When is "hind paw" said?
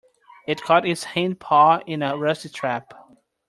1.03-1.81